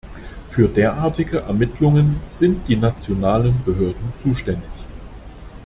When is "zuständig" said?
4.17-4.67